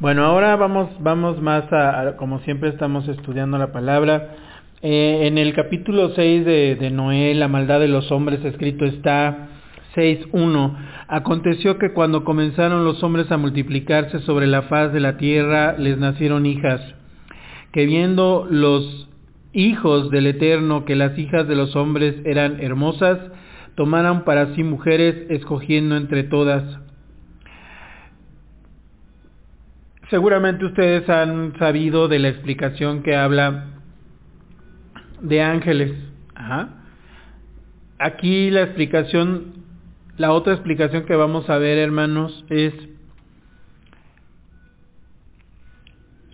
Bueno, 0.00 0.24
ahora 0.24 0.56
vamos, 0.56 0.88
vamos 1.00 1.42
más 1.42 1.70
a, 1.74 2.16
como 2.16 2.38
siempre 2.40 2.70
estamos 2.70 3.06
estudiando 3.06 3.58
la 3.58 3.70
palabra. 3.70 4.34
Eh, 4.80 5.26
en 5.26 5.36
el 5.36 5.52
capítulo 5.52 6.14
6 6.14 6.46
de, 6.46 6.90
Noé, 6.90 7.34
la 7.34 7.48
maldad 7.48 7.80
de 7.80 7.88
los 7.88 8.10
hombres, 8.10 8.42
escrito 8.42 8.86
está 8.86 9.50
6.1. 9.94 10.74
Aconteció 11.06 11.78
que 11.78 11.92
cuando 11.92 12.24
comenzaron 12.24 12.82
los 12.82 13.02
hombres 13.02 13.30
a 13.30 13.36
multiplicarse 13.36 14.20
sobre 14.20 14.46
la 14.46 14.62
faz 14.62 14.90
de 14.94 15.00
la 15.00 15.18
tierra, 15.18 15.76
les 15.76 15.98
nacieron 15.98 16.46
hijas, 16.46 16.80
que 17.70 17.84
viendo 17.84 18.46
los 18.48 19.06
hijos 19.52 20.10
del 20.10 20.28
Eterno 20.28 20.86
que 20.86 20.96
las 20.96 21.18
hijas 21.18 21.46
de 21.46 21.56
los 21.56 21.76
hombres 21.76 22.16
eran 22.24 22.58
hermosas, 22.62 23.18
tomaron 23.74 24.24
para 24.24 24.54
sí 24.54 24.62
mujeres, 24.62 25.26
escogiendo 25.28 25.98
entre 25.98 26.22
todas. 26.22 26.89
Seguramente 30.10 30.64
ustedes 30.64 31.08
han 31.08 31.56
sabido 31.56 32.08
de 32.08 32.18
la 32.18 32.28
explicación 32.28 33.04
que 33.04 33.14
habla 33.14 33.66
de 35.22 35.40
ángeles. 35.40 35.92
Aquí 37.96 38.50
la 38.50 38.62
explicación, 38.62 39.54
la 40.16 40.32
otra 40.32 40.54
explicación 40.54 41.04
que 41.04 41.14
vamos 41.14 41.48
a 41.48 41.58
ver, 41.58 41.78
hermanos, 41.78 42.44
es, 42.50 42.74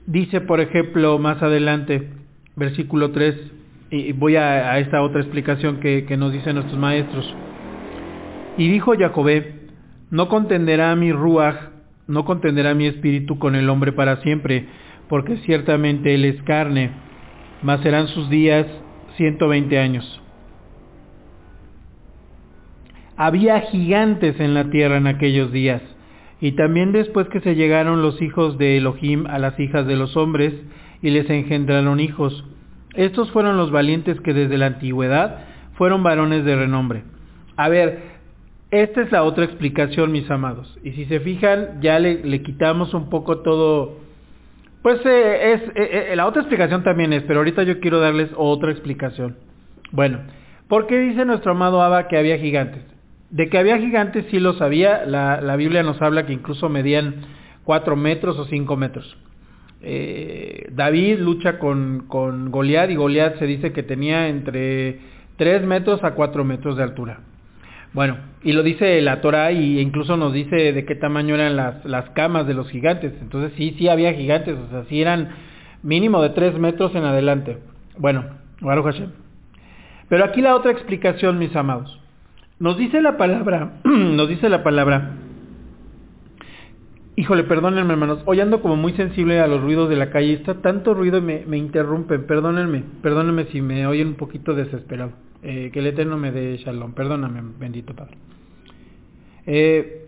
dice, 0.07 0.41
por 0.41 0.61
ejemplo, 0.61 1.19
más 1.19 1.43
adelante, 1.43 2.09
versículo 2.55 3.11
3, 3.11 3.37
y 3.91 4.13
voy 4.13 4.37
a, 4.37 4.79
esta 4.79 5.03
otra 5.03 5.21
explicación 5.21 5.81
que, 5.81 6.07
que, 6.07 6.17
nos 6.17 6.33
dicen 6.33 6.55
nuestros 6.55 6.79
maestros. 6.79 7.35
Y 8.57 8.71
dijo 8.71 8.95
Jacobé, 8.99 9.67
no 10.11 10.31
contenderá 10.31 10.97
mi 10.97 11.13
ruaj 11.13 11.76
no 12.07 12.25
contenderá 12.25 12.75
mi 12.75 12.87
espíritu 12.87 13.39
con 13.39 13.55
el 13.55 13.69
hombre 13.69 13.93
para 13.93 14.17
siempre, 14.23 14.67
porque 15.09 15.37
ciertamente 15.39 16.15
él 16.15 16.25
es 16.25 16.41
carne, 16.43 16.91
mas 17.63 17.81
serán 17.81 18.09
sus 18.09 18.29
días 18.31 18.67
ciento 19.17 19.49
veinte 19.49 19.79
años. 19.79 20.23
Había 23.17 23.61
gigantes 23.63 24.39
en 24.41 24.55
la 24.55 24.69
tierra 24.71 24.99
en 24.99 25.07
aquellos 25.07 25.51
días, 25.51 25.83
y 26.41 26.53
también 26.53 26.93
después 26.93 27.29
que 27.29 27.41
se 27.41 27.55
llegaron 27.55 28.03
los 28.03 28.21
hijos 28.21 28.59
de 28.59 28.77
Elohim 28.77 29.27
a 29.27 29.39
las 29.39 29.59
hijas 29.59 29.87
de 29.87 29.97
los 29.97 30.17
hombres, 30.17 30.53
y 31.03 31.11
les 31.11 31.29
engendraron 31.31 32.01
hijos. 32.01 32.45
Estos 32.95 33.31
fueron 33.31 33.57
los 33.57 33.71
valientes 33.71 34.21
que 34.21 34.33
desde 34.33 34.59
la 34.59 34.67
antigüedad 34.67 35.45
fueron 35.75 36.03
varones 36.03 36.45
de 36.45 36.57
renombre. 36.57 37.05
A 37.57 37.69
ver, 37.69 38.16
esta 38.71 39.03
es 39.03 39.13
la 39.13 39.23
otra 39.23 39.45
explicación, 39.45 40.11
mis 40.11 40.29
amados. 40.31 40.77
Y 40.83 40.93
si 40.93 41.05
se 41.07 41.21
fijan, 41.21 41.81
ya 41.81 41.99
le, 42.01 42.43
quitamos 42.43 42.95
un 42.95 43.09
poco 43.09 43.39
todo. 43.39 43.99
Pues 44.83 45.01
eh, 45.05 45.53
es 45.53 45.63
eh, 45.77 46.13
eh, 46.13 46.17
la 46.17 46.27
otra 46.27 46.43
explicación 46.43 46.83
también 46.83 47.13
es, 47.13 47.23
pero 47.25 47.41
ahorita 47.41 47.63
yo 47.63 47.79
quiero 47.79 48.01
darles 48.01 48.31
otra 48.37 48.73
explicación. 48.73 49.37
Bueno, 49.93 50.19
¿por 50.69 50.89
qué 50.89 50.99
dice 50.99 51.25
nuestro 51.25 51.53
amado 51.53 51.81
Abba 51.81 52.09
que 52.09 52.19
había 52.19 52.39
gigantes? 52.39 52.83
De 53.31 53.49
que 53.49 53.59
había 53.59 53.79
gigantes 53.79 54.27
sí 54.31 54.41
lo 54.41 54.55
sabía. 54.55 55.07
La, 55.07 55.41
la 55.41 55.55
Biblia 55.55 55.85
nos 55.85 56.03
habla 56.03 56.27
que 56.27 56.33
incluso 56.33 56.69
medían 56.69 57.23
cuatro 57.65 57.95
metros 57.95 58.37
o 58.39 58.47
cinco 58.47 58.77
metros. 58.77 59.17
David 60.73 61.21
lucha 61.21 61.61
con, 61.61 62.07
con 62.09 62.51
Goliat 62.51 62.91
y 62.91 62.97
Goliat 62.97 63.39
se 63.39 63.47
dice 63.47 63.73
que 63.73 63.85
tenía 63.85 64.27
entre 64.27 64.99
tres 65.37 65.65
metros 65.65 66.03
a 66.03 66.15
cuatro 66.15 66.45
metros 66.45 66.77
de 66.77 66.83
altura. 66.83 67.21
Bueno, 67.93 68.17
y 68.43 68.53
lo 68.53 68.63
dice 68.63 69.01
la 69.01 69.21
Torah 69.21 69.53
y 69.53 69.81
incluso 69.81 70.17
nos 70.17 70.33
dice 70.33 70.73
de 70.73 70.85
qué 70.85 70.95
tamaño 70.95 71.35
eran 71.35 71.57
las, 71.57 71.85
las 71.85 72.11
camas 72.11 72.47
de 72.47 72.55
los 72.55 72.69
gigantes. 72.71 73.13
Entonces 73.21 73.53
sí, 73.57 73.75
sí 73.79 73.89
había 73.89 74.13
gigantes, 74.13 74.57
o 74.59 74.69
sea, 74.69 74.85
sí 74.85 75.01
eran 75.01 75.31
mínimo 75.83 76.23
de 76.23 76.31
tres 76.31 76.59
metros 76.59 76.95
en 76.95 77.05
adelante. 77.05 77.59
Bueno, 77.99 78.25
Baruch 78.61 78.85
Hashem. 78.85 79.11
Pero 80.09 80.25
aquí 80.25 80.41
la 80.41 80.55
otra 80.55 80.73
explicación, 80.73 81.39
mis 81.39 81.55
amados. 81.57 82.01
Nos 82.59 82.79
dice 82.79 83.01
la 83.01 83.17
palabra, 83.17 83.73
nos 83.85 84.29
dice 84.29 84.49
la 84.49 84.63
palabra, 84.63 85.13
híjole, 87.17 87.45
perdónenme 87.45 87.93
hermanos, 87.93 88.23
hoy 88.27 88.41
ando 88.41 88.63
como 88.63 88.77
muy 88.77 88.93
sensible 88.93 89.41
a 89.41 89.47
los 89.47 89.63
ruidos 89.63 89.89
de 89.89 89.97
la 89.97 90.11
calle, 90.11 90.35
está 90.35 90.63
tanto 90.63 90.95
ruido 90.95 91.19
y 91.19 91.23
me, 91.23 91.45
me 91.47 91.57
interrumpen, 91.57 92.27
perdónenme, 92.27 92.85
perdónenme 93.03 93.47
si 93.47 93.61
me 93.61 93.87
oyen 93.87 94.09
un 94.09 94.15
poquito 94.15 94.55
desesperado. 94.55 95.13
Eh, 95.43 95.71
que 95.73 95.79
el 95.79 95.87
Eterno 95.87 96.17
me 96.17 96.33
dé 96.33 96.57
shalom. 96.59 96.93
Perdóname, 96.93 97.43
bendito 97.59 97.95
Padre. 97.95 98.17
Eh, 99.47 100.07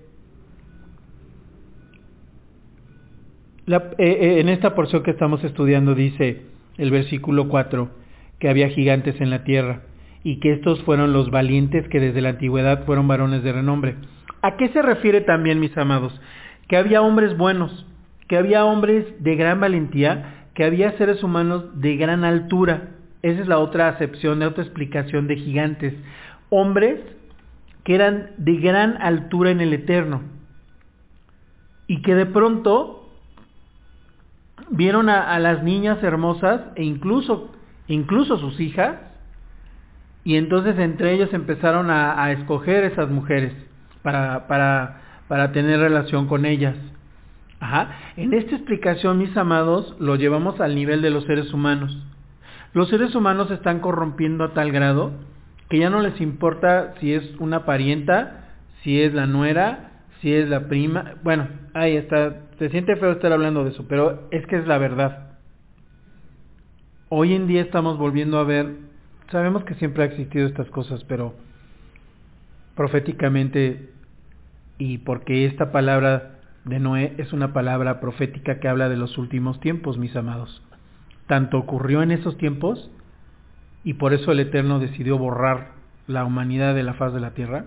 eh, 3.69 4.41
en 4.41 4.49
esta 4.49 4.75
porción 4.75 5.03
que 5.03 5.11
estamos 5.11 5.45
estudiando 5.45 5.95
dice 5.95 6.43
el 6.79 6.91
versículo 6.91 7.49
4 7.49 7.91
que 8.39 8.49
había 8.49 8.71
gigantes 8.71 9.21
en 9.21 9.31
la 9.31 9.45
tierra 9.45 9.83
y 10.25 10.41
que 10.41 10.53
estos 10.53 10.83
fueron 10.83 11.13
los 11.13 11.31
valientes 11.31 11.87
que 11.89 12.01
desde 12.01 12.21
la 12.21 12.31
antigüedad 12.31 12.85
fueron 12.85 13.07
varones 13.09 13.43
de 13.43 13.53
renombre. 13.53 13.97
¿A 14.43 14.57
qué 14.57 14.69
se 14.71 14.83
refiere 14.83 15.21
también, 15.21 15.61
mis 15.61 15.77
amados? 15.77 16.19
Que 16.69 16.77
había 16.77 17.03
hombres 17.03 17.37
buenos, 17.37 17.87
que 18.29 18.37
había 18.37 18.65
hombres 18.65 19.05
de 19.23 19.37
gran 19.37 19.61
valentía, 19.61 20.47
que 20.55 20.65
había 20.65 20.97
seres 20.99 21.23
humanos 21.23 21.81
de 21.81 21.97
gran 21.97 22.25
altura, 22.25 22.91
esa 23.23 23.41
es 23.41 23.49
la 23.49 23.59
otra 23.59 23.89
acepción, 23.89 24.39
la 24.39 24.49
otra 24.49 24.63
explicación 24.63 25.27
de 25.27 25.37
gigantes. 25.37 25.95
Hombres 26.51 27.01
que 27.85 27.95
eran 27.95 28.31
de 28.37 28.57
gran 28.57 29.01
altura 29.01 29.51
en 29.51 29.61
el 29.61 29.73
eterno 29.73 30.23
y 31.87 32.03
que 32.03 32.15
de 32.15 32.27
pronto 32.27 33.11
vieron 34.71 35.09
a, 35.09 35.39
las 35.39 35.63
niñas 35.63 36.03
hermosas 36.03 36.61
e 36.77 36.85
incluso, 36.85 37.51
incluso 37.87 38.39
sus 38.39 38.61
hijas 38.61 38.97
y 40.23 40.37
entonces 40.37 40.79
entre 40.79 41.15
ellos 41.15 41.33
empezaron 41.33 41.91
a, 41.91 42.23
a 42.23 42.33
escoger 42.33 42.85
esas 42.85 43.09
mujeres 43.09 43.55
para, 44.03 44.47
para, 44.47 45.01
para 45.27 45.53
tener 45.53 45.81
relación 45.81 46.29
con 46.29 46.45
ellas. 46.45 46.77
Ajá. 47.61 47.91
En 48.17 48.35
esta 48.35 48.55
explicación, 48.55 49.19
mis 49.19 49.37
amados, 49.37 49.97
lo 49.99 50.17
llevamos 50.17 50.61
al 50.61 50.75
nivel 50.75 51.03
de 51.03 51.11
los 51.11 51.25
seres 51.25 51.53
humanos. 51.53 52.08
Los 52.75 52.91
seres 52.91 53.15
humanos 53.15 53.49
se 53.49 53.55
están 53.55 53.81
corrompiendo 53.81 54.45
a 54.45 54.53
tal 54.53 54.73
grado 54.73 55.13
que 55.69 55.79
ya 55.79 55.91
no 55.91 56.01
les 56.01 56.21
importa 56.21 56.95
si 56.99 57.13
es 57.13 57.25
una 57.39 57.65
parienta, 57.65 58.49
si 58.83 59.01
es 59.01 59.13
la 59.15 59.27
nuera, 59.27 60.03
si 60.21 60.33
es 60.33 60.49
la 60.49 60.69
prima. 60.69 61.15
Bueno, 61.23 61.49
ahí 61.75 61.97
está. 61.97 62.49
Se 62.59 62.71
siente 62.71 62.97
feo 62.97 63.13
estar 63.13 63.33
hablando 63.33 63.65
de 63.65 63.71
eso, 63.71 63.87
pero 63.89 64.29
es 64.31 64.47
que 64.47 64.57
es 64.57 64.67
la 64.67 64.79
verdad. 64.79 65.39
Hoy 67.11 67.35
en 67.35 67.47
día 67.47 67.63
estamos 67.63 67.97
volviendo 67.99 68.39
a 68.39 68.45
ver, 68.45 68.77
sabemos 69.31 69.65
que 69.65 69.75
siempre 69.75 70.03
ha 70.03 70.07
existido 70.07 70.47
estas 70.47 70.69
cosas, 70.69 71.05
pero 71.05 71.35
proféticamente 72.75 73.91
y 74.79 74.99
porque 74.99 75.47
esta 75.47 75.73
palabra 75.73 76.39
de 76.65 76.79
Noé 76.79 77.15
es 77.19 77.33
una 77.33 77.53
palabra 77.53 77.99
profética 78.01 78.61
que 78.61 78.69
habla 78.69 78.89
de 78.89 78.97
los 78.97 79.17
últimos 79.17 79.59
tiempos, 79.61 79.97
mis 79.97 80.15
amados 80.17 80.63
tanto 81.29 81.59
ocurrió 81.59 82.03
en 82.03 82.11
esos 82.11 82.37
tiempos 82.39 82.91
y 83.85 83.95
por 83.95 84.13
eso 84.13 84.33
el 84.33 84.41
Eterno 84.41 84.81
decidió 84.81 85.17
borrar 85.17 85.69
la 86.09 86.25
humanidad 86.25 86.75
de 86.75 86.83
la 86.83 86.95
faz 86.95 87.15
de 87.15 87.21
la 87.21 87.35
tierra. 87.35 87.67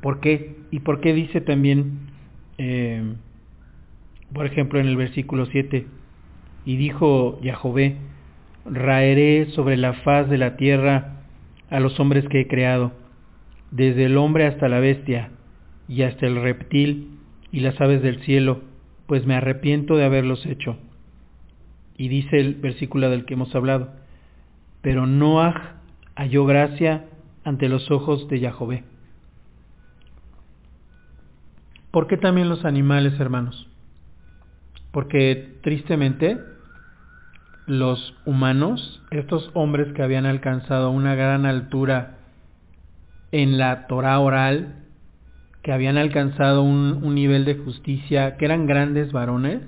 ¿Por 0.00 0.20
qué? 0.20 0.56
¿Y 0.70 0.80
por 0.80 1.00
qué 1.00 1.12
dice 1.12 1.40
también, 1.40 2.08
eh, 2.56 3.14
por 4.32 4.46
ejemplo, 4.46 4.80
en 4.80 4.86
el 4.86 4.96
versículo 4.96 5.46
7, 5.46 5.86
y 6.64 6.76
dijo 6.76 7.38
Yahvé, 7.42 7.96
raeré 8.64 9.50
sobre 9.50 9.76
la 9.76 9.92
faz 9.92 10.30
de 10.30 10.38
la 10.38 10.56
tierra 10.56 11.16
a 11.70 11.80
los 11.80 11.98
hombres 12.00 12.24
que 12.28 12.40
he 12.40 12.48
creado, 12.48 12.92
desde 13.70 14.06
el 14.06 14.16
hombre 14.16 14.46
hasta 14.46 14.68
la 14.68 14.80
bestia, 14.80 15.30
y 15.88 16.02
hasta 16.02 16.26
el 16.26 16.40
reptil 16.40 17.18
y 17.52 17.60
las 17.60 17.80
aves 17.80 18.02
del 18.02 18.20
cielo, 18.22 18.62
pues 19.06 19.26
me 19.26 19.34
arrepiento 19.34 19.96
de 19.96 20.04
haberlos 20.04 20.44
hecho. 20.46 20.76
Y 21.96 22.08
dice 22.08 22.38
el 22.38 22.56
versículo 22.56 23.10
del 23.10 23.24
que 23.24 23.34
hemos 23.34 23.54
hablado, 23.54 23.92
pero 24.82 25.06
Noah 25.06 25.76
halló 26.16 26.44
gracia 26.44 27.04
ante 27.44 27.68
los 27.68 27.90
ojos 27.90 28.28
de 28.28 28.40
Yahvé. 28.40 28.84
¿Por 31.90 32.06
qué 32.06 32.16
también 32.16 32.48
los 32.48 32.64
animales, 32.64 33.18
hermanos? 33.20 33.68
Porque 34.90 35.58
tristemente 35.62 36.38
los 37.66 38.14
humanos, 38.26 39.02
estos 39.10 39.50
hombres 39.54 39.92
que 39.94 40.02
habían 40.02 40.26
alcanzado 40.26 40.90
una 40.90 41.14
gran 41.14 41.46
altura 41.46 42.18
en 43.32 43.58
la 43.58 43.86
Torah 43.86 44.18
oral, 44.18 44.74
que 45.62 45.72
habían 45.72 45.96
alcanzado 45.96 46.62
un, 46.62 47.00
un 47.02 47.14
nivel 47.14 47.44
de 47.44 47.56
justicia, 47.56 48.36
que 48.36 48.44
eran 48.44 48.66
grandes 48.66 49.12
varones, 49.12 49.62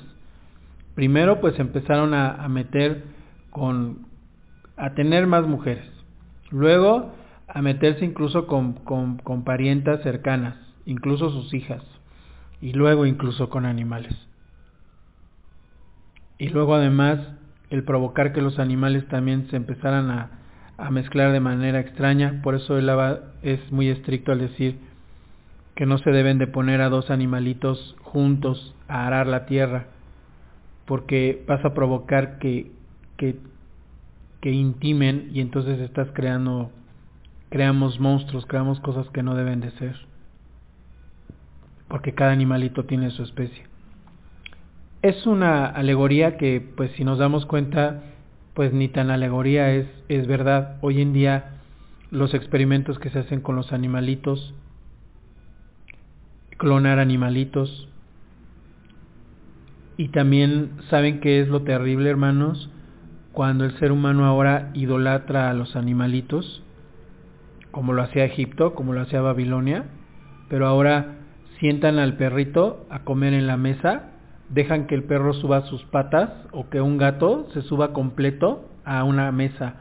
primero 0.97 1.41
pues 1.41 1.57
empezaron 1.61 2.15
a, 2.15 2.49
meter 2.49 3.05
con, 3.51 4.07
a 4.77 4.95
tener 4.95 5.27
más 5.29 5.47
mujeres, 5.47 5.87
luego 6.51 7.13
a 7.47 7.63
meterse 7.63 8.05
incluso 8.05 8.47
con, 8.49 8.73
con, 8.73 9.45
parientas 9.45 10.03
cercanas, 10.03 10.57
incluso 10.87 11.31
sus 11.31 11.55
hijas, 11.55 11.83
y 12.61 12.73
luego 12.73 13.07
incluso 13.07 13.49
con 13.51 13.67
animales. 13.67 14.17
y 16.39 16.49
luego 16.49 16.75
además 16.75 17.21
el 17.71 17.85
provocar 17.85 18.33
que 18.33 18.43
los 18.43 18.59
animales 18.59 19.07
también 19.09 19.49
se 19.51 19.57
empezaran 19.57 20.11
a, 20.11 20.31
mezclar 20.91 21.33
de 21.33 21.41
manera 21.41 21.81
extraña, 21.81 22.41
por 22.43 22.55
eso 22.55 22.77
el 22.79 22.89
Abba 22.89 23.21
es 23.43 23.61
muy 23.73 23.89
estricto 23.89 24.33
al 24.33 24.41
decir 24.41 24.79
que 25.75 25.87
no 25.87 25.97
se 25.99 26.11
deben 26.11 26.39
de 26.39 26.47
poner 26.47 26.81
a 26.81 26.91
dos 26.91 27.11
animalitos 27.11 27.97
juntos 28.03 28.75
a 28.87 29.07
arar 29.07 29.27
la 29.27 29.47
tierra, 29.47 29.87
porque 30.87 31.45
vas 31.47 31.65
a 31.65 31.75
provocar 31.75 32.39
que, 32.39 32.71
que, 33.17 33.37
que 34.41 34.51
intimen 34.51 35.31
y 35.33 35.41
entonces 35.41 35.81
estás 35.81 36.09
creando, 36.15 36.71
creamos 37.51 38.01
monstruos, 38.01 38.47
creamos 38.47 38.81
cosas 38.81 39.09
que 39.11 39.23
no 39.23 39.35
deben 39.35 39.61
de 39.61 39.73
ser, 39.73 39.97
porque 41.89 42.15
cada 42.15 42.33
animalito 42.33 42.85
tiene 42.85 43.11
su 43.11 43.23
especie. 43.23 43.65
Es 45.03 45.27
una 45.27 45.67
alegoría 45.67 46.37
que, 46.37 46.61
pues 46.77 46.91
si 46.93 47.05
nos 47.05 47.19
damos 47.19 47.47
cuenta, 47.47 48.03
pues 48.55 48.73
ni 48.73 48.89
tan 48.89 49.11
alegoría 49.11 49.73
es, 49.73 49.87
es 50.09 50.27
verdad. 50.27 50.79
Hoy 50.81 51.03
en 51.03 51.13
día 51.13 51.57
los 52.11 52.35
experimentos 52.35 52.99
que 52.99 53.11
se 53.11 53.19
hacen 53.19 53.41
con 53.41 53.57
los 53.57 53.73
animalitos, 53.73 54.55
clonar 56.57 56.99
animalitos, 56.99 57.89
y 59.97 60.09
también 60.09 60.73
saben 60.91 61.21
que 61.21 61.41
es 61.41 61.49
lo 61.49 61.63
terrible, 61.63 62.11
hermanos, 62.11 62.71
cuando 63.33 63.65
el 63.65 63.79
ser 63.79 63.93
humano 63.93 64.25
ahora 64.25 64.71
idolatra 64.75 65.51
a 65.51 65.55
los 65.55 65.77
animalitos, 65.77 66.63
como 67.71 67.93
lo 67.93 68.03
hacía 68.03 68.25
Egipto, 68.25 68.75
como 68.75 68.93
lo 68.93 69.03
hacía 69.03 69.21
Babilonia, 69.21 69.85
pero 70.49 70.67
ahora 70.67 71.17
sientan 71.59 71.99
al 71.99 72.17
perrito 72.17 72.87
a 72.91 73.01
comer 73.01 73.35
en 73.35 73.47
la 73.47 73.57
mesa 73.57 74.13
dejan 74.49 74.87
que 74.87 74.95
el 74.95 75.05
perro 75.05 75.33
suba 75.35 75.63
sus 75.63 75.83
patas 75.87 76.31
o 76.53 76.69
que 76.69 76.81
un 76.81 76.99
gato 76.99 77.49
se 77.53 77.63
suba 77.63 77.93
completo 77.93 78.69
a 78.85 79.05
una 79.05 79.31
mesa. 79.33 79.77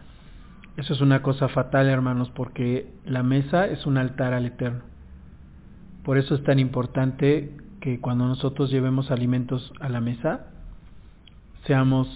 Eso 0.78 0.94
es 0.94 1.02
una 1.02 1.22
cosa 1.22 1.48
fatal, 1.50 1.88
hermanos, 1.88 2.32
porque 2.36 2.92
la 3.06 3.24
mesa 3.24 3.68
es 3.68 3.86
un 3.86 3.98
altar 3.98 4.34
al 4.34 4.46
Eterno. 4.46 4.84
Por 6.04 6.18
eso 6.18 6.36
es 6.36 6.44
tan 6.44 6.60
importante 6.60 7.56
que 7.86 8.00
cuando 8.00 8.28
nosotros 8.28 8.72
llevemos 8.72 9.12
alimentos 9.12 9.72
a 9.80 9.90
la 9.90 10.02
mesa, 10.02 10.48
seamos 11.68 12.08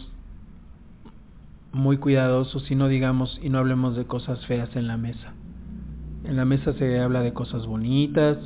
muy 1.72 1.98
cuidadosos 1.98 2.72
y 2.72 2.76
no 2.76 2.88
digamos 2.88 3.40
y 3.44 3.50
no 3.50 3.60
hablemos 3.60 3.96
de 3.96 4.06
cosas 4.06 4.44
feas 4.48 4.76
en 4.76 4.88
la 4.88 4.98
mesa. 4.98 5.32
En 6.24 6.38
la 6.38 6.46
mesa 6.46 6.74
se 6.74 7.00
habla 7.00 7.22
de 7.22 7.34
cosas 7.34 7.68
bonitas, 7.68 8.40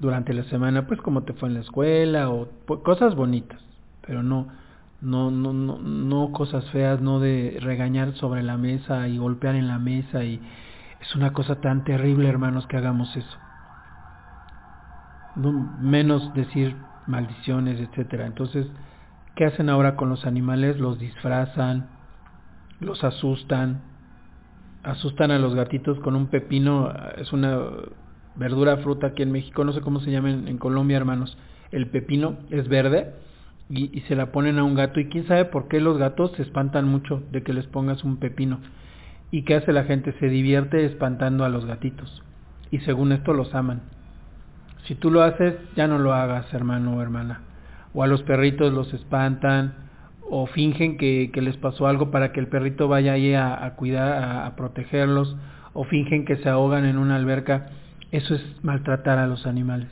durante 0.00 0.32
la 0.32 0.44
semana, 0.44 0.86
pues 0.86 1.02
como 1.02 1.22
te 1.22 1.34
fue 1.34 1.50
en 1.50 1.54
la 1.54 1.60
escuela 1.60 2.30
o 2.30 2.48
cosas 2.82 3.14
bonitas, 3.14 3.60
pero 4.06 4.22
no, 4.22 4.48
no, 5.02 5.30
no, 5.30 5.52
no, 5.52 5.76
no 5.80 6.32
cosas 6.32 6.64
feas, 6.70 7.02
no 7.02 7.20
de 7.20 7.58
regañar 7.60 8.14
sobre 8.14 8.42
la 8.42 8.56
mesa 8.56 9.06
y 9.06 9.18
golpear 9.18 9.54
en 9.54 9.68
la 9.68 9.78
mesa 9.78 10.24
y 10.24 10.40
es 10.98 11.14
una 11.14 11.34
cosa 11.34 11.60
tan 11.60 11.84
terrible, 11.84 12.26
hermanos, 12.26 12.66
que 12.68 12.78
hagamos 12.78 13.14
eso. 13.14 13.38
No, 15.36 15.52
menos 15.80 16.32
decir 16.34 16.76
maldiciones, 17.06 17.80
etcétera. 17.80 18.26
Entonces, 18.26 18.66
¿qué 19.34 19.46
hacen 19.46 19.68
ahora 19.68 19.96
con 19.96 20.08
los 20.08 20.26
animales? 20.26 20.78
Los 20.78 20.98
disfrazan, 20.98 21.88
los 22.80 23.02
asustan, 23.04 23.82
asustan 24.82 25.30
a 25.30 25.38
los 25.38 25.54
gatitos 25.54 25.98
con 26.00 26.16
un 26.16 26.26
pepino, 26.26 26.92
es 27.16 27.32
una 27.32 27.58
verdura, 28.36 28.78
fruta 28.78 29.08
aquí 29.08 29.22
en 29.22 29.32
México, 29.32 29.64
no 29.64 29.72
sé 29.72 29.80
cómo 29.80 30.00
se 30.00 30.10
llama 30.10 30.30
en, 30.30 30.58
Colombia, 30.58 30.96
hermanos. 30.96 31.38
El 31.70 31.88
pepino 31.88 32.36
es 32.50 32.68
verde 32.68 33.14
y, 33.68 33.96
y, 33.96 34.02
se 34.02 34.16
la 34.16 34.32
ponen 34.32 34.58
a 34.58 34.64
un 34.64 34.74
gato 34.74 35.00
y 35.00 35.08
quién 35.08 35.26
sabe 35.26 35.46
por 35.46 35.68
qué 35.68 35.80
los 35.80 35.98
gatos 35.98 36.32
se 36.36 36.42
espantan 36.42 36.86
mucho 36.86 37.22
de 37.30 37.42
que 37.42 37.52
les 37.52 37.66
pongas 37.66 38.04
un 38.04 38.18
pepino. 38.18 38.60
¿Y 39.30 39.44
qué 39.44 39.54
hace 39.54 39.72
la 39.72 39.84
gente? 39.84 40.12
Se 40.20 40.26
divierte 40.26 40.84
espantando 40.84 41.44
a 41.44 41.48
los 41.48 41.64
gatitos 41.64 42.22
y 42.70 42.80
según 42.80 43.12
esto 43.12 43.32
los 43.32 43.54
aman. 43.54 43.82
Si 44.86 44.94
tú 44.94 45.10
lo 45.10 45.22
haces, 45.22 45.54
ya 45.76 45.86
no 45.86 45.98
lo 45.98 46.12
hagas, 46.14 46.52
hermano 46.52 46.96
o 46.96 47.02
hermana. 47.02 47.42
O 47.94 48.02
a 48.02 48.06
los 48.06 48.22
perritos 48.22 48.72
los 48.72 48.92
espantan 48.94 49.74
o 50.28 50.46
fingen 50.46 50.96
que, 50.96 51.30
les 51.34 51.56
pasó 51.58 51.86
algo 51.86 52.10
para 52.10 52.32
que 52.32 52.40
el 52.40 52.48
perrito 52.48 52.88
vaya 52.88 53.12
ahí 53.12 53.34
a, 53.34 53.64
a 53.64 53.74
cuidar, 53.76 54.22
a, 54.22 54.46
a 54.46 54.56
protegerlos 54.56 55.36
o 55.72 55.84
fingen 55.84 56.24
que 56.24 56.36
se 56.36 56.48
ahogan 56.48 56.84
en 56.84 56.98
una 56.98 57.16
alberca 57.16 57.70
eso 58.12 58.34
es 58.34 58.42
maltratar 58.62 59.18
a 59.18 59.26
los 59.26 59.46
animales. 59.46 59.88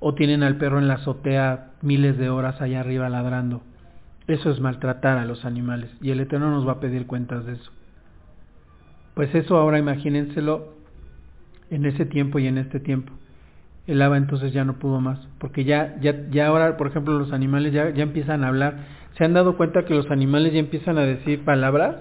O 0.00 0.14
tienen 0.14 0.42
al 0.42 0.58
perro 0.58 0.78
en 0.78 0.86
la 0.86 0.94
azotea 0.94 1.70
miles 1.80 2.18
de 2.18 2.28
horas 2.28 2.60
allá 2.60 2.80
arriba 2.80 3.08
ladrando. 3.08 3.62
Eso 4.26 4.50
es 4.50 4.60
maltratar 4.60 5.16
a 5.16 5.24
los 5.24 5.46
animales. 5.46 5.90
Y 6.02 6.10
el 6.10 6.20
Eterno 6.20 6.50
nos 6.50 6.68
va 6.68 6.72
a 6.72 6.80
pedir 6.80 7.06
cuentas 7.06 7.46
de 7.46 7.54
eso. 7.54 7.72
Pues 9.14 9.34
eso 9.34 9.56
ahora 9.56 9.78
imagínenselo 9.78 10.74
en 11.70 11.86
ese 11.86 12.04
tiempo 12.04 12.38
y 12.38 12.46
en 12.46 12.58
este 12.58 12.80
tiempo. 12.80 13.14
El 13.88 14.00
Aba 14.02 14.16
entonces 14.16 14.52
ya 14.52 14.64
no 14.64 14.74
pudo 14.74 15.00
más, 15.00 15.18
porque 15.40 15.64
ya, 15.64 15.96
ya, 16.00 16.28
ya 16.30 16.46
ahora, 16.46 16.76
por 16.76 16.86
ejemplo, 16.86 17.18
los 17.18 17.32
animales 17.32 17.72
ya, 17.72 17.90
ya 17.90 18.04
empiezan 18.04 18.44
a 18.44 18.48
hablar. 18.48 18.76
Se 19.16 19.24
han 19.24 19.34
dado 19.34 19.56
cuenta 19.56 19.84
que 19.84 19.94
los 19.94 20.08
animales 20.12 20.52
ya 20.52 20.60
empiezan 20.60 20.98
a 20.98 21.02
decir 21.02 21.44
palabras 21.44 21.96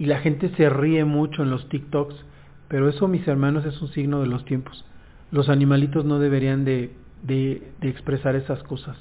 y 0.00 0.06
la 0.06 0.18
gente 0.18 0.50
se 0.56 0.68
ríe 0.68 1.04
mucho 1.04 1.44
en 1.44 1.50
los 1.50 1.68
TikToks 1.68 2.24
pero 2.68 2.88
eso, 2.88 3.08
mis 3.08 3.26
hermanos, 3.26 3.64
es 3.64 3.80
un 3.80 3.88
signo 3.88 4.20
de 4.20 4.26
los 4.26 4.44
tiempos. 4.44 4.84
Los 5.30 5.48
animalitos 5.48 6.04
no 6.04 6.18
deberían 6.18 6.64
de, 6.64 6.92
de, 7.22 7.62
de 7.80 7.88
expresar 7.88 8.36
esas 8.36 8.62
cosas, 8.62 8.96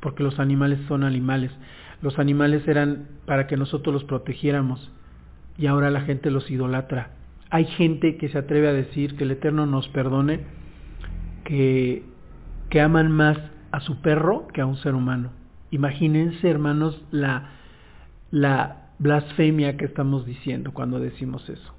porque 0.00 0.24
los 0.24 0.38
animales 0.40 0.80
son 0.88 1.04
animales. 1.04 1.52
Los 2.02 2.18
animales 2.18 2.66
eran 2.66 3.06
para 3.24 3.46
que 3.46 3.56
nosotros 3.56 3.94
los 3.94 4.04
protegiéramos 4.04 4.90
y 5.56 5.66
ahora 5.66 5.90
la 5.90 6.02
gente 6.02 6.30
los 6.30 6.50
idolatra. 6.50 7.10
Hay 7.50 7.64
gente 7.64 8.16
que 8.16 8.28
se 8.28 8.38
atreve 8.38 8.68
a 8.68 8.72
decir 8.72 9.16
que 9.16 9.24
el 9.24 9.30
Eterno 9.30 9.66
nos 9.66 9.88
perdone, 9.88 10.40
que, 11.46 12.02
aman 12.80 13.10
más 13.10 13.38
a 13.72 13.80
su 13.80 14.02
perro 14.02 14.48
que 14.52 14.60
a 14.60 14.66
un 14.66 14.76
ser 14.76 14.94
humano. 14.94 15.30
Imagínense, 15.70 16.48
hermanos, 16.48 17.02
la, 17.10 17.50
la 18.30 18.88
blasfemia 18.98 19.76
que 19.76 19.86
estamos 19.86 20.26
diciendo 20.26 20.72
cuando 20.74 21.00
decimos 21.00 21.48
eso. 21.48 21.72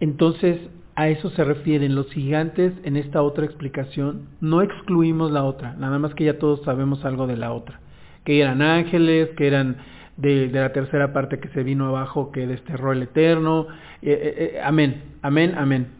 Entonces, 0.00 0.58
a 0.96 1.08
eso 1.08 1.30
se 1.30 1.44
refieren 1.44 1.94
los 1.94 2.10
gigantes 2.10 2.72
en 2.82 2.96
esta 2.96 3.22
otra 3.22 3.44
explicación. 3.44 4.28
No 4.40 4.62
excluimos 4.62 5.30
la 5.30 5.44
otra, 5.44 5.74
nada 5.74 5.98
más 5.98 6.14
que 6.14 6.24
ya 6.24 6.38
todos 6.38 6.62
sabemos 6.64 7.04
algo 7.04 7.26
de 7.26 7.36
la 7.36 7.52
otra. 7.52 7.80
Que 8.24 8.40
eran 8.40 8.60
ángeles, 8.62 9.30
que 9.36 9.46
eran 9.46 9.76
de, 10.16 10.48
la 10.48 10.72
tercera 10.72 11.12
parte 11.12 11.38
que 11.38 11.48
se 11.50 11.62
vino 11.62 11.86
abajo, 11.86 12.32
que 12.32 12.46
desterró 12.46 12.92
el 12.92 13.04
Eterno. 13.04 13.68
Eh, 14.02 14.10
eh, 14.10 14.34
eh, 14.54 14.60
amén, 14.62 15.02
amén, 15.22 15.54
amén. 15.56 15.97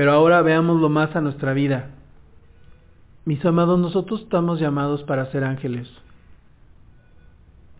Pero 0.00 0.12
ahora 0.12 0.40
veámoslo 0.40 0.88
más 0.88 1.14
a 1.14 1.20
nuestra 1.20 1.52
vida. 1.52 1.90
Mis 3.26 3.44
amados, 3.44 3.78
nosotros 3.78 4.22
estamos 4.22 4.58
llamados 4.58 5.02
para 5.02 5.30
ser 5.30 5.44
ángeles. 5.44 5.86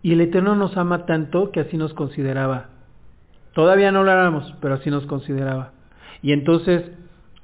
Y 0.03 0.13
el 0.13 0.21
Eterno 0.21 0.55
nos 0.55 0.77
ama 0.77 1.07
tanto 1.07 1.51
que 1.51 1.61
así 1.61 1.79
nos 1.79 1.95
consideraba. 1.95 2.67
Todavía 3.55 3.91
no 3.91 4.05
lo 4.05 4.13
éramos, 4.13 4.55
pero 4.61 4.75
así 4.75 4.91
nos 4.91 5.07
consideraba. 5.07 5.73
Y 6.21 6.33
entonces 6.33 6.91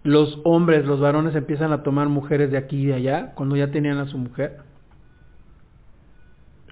los 0.03 0.41
hombres, 0.45 0.85
los 0.85 1.01
varones 1.01 1.35
empiezan 1.35 1.73
a 1.73 1.83
tomar 1.83 2.11
mujeres 2.11 2.51
de 2.51 2.59
aquí 2.59 2.83
y 2.83 2.87
de 2.89 2.95
allá, 2.97 3.33
cuando 3.35 3.57
ya 3.57 3.71
tenían 3.71 3.97
a 3.97 4.09
su 4.09 4.19
mujer. 4.19 4.59